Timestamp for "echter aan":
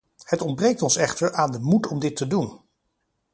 0.95-1.51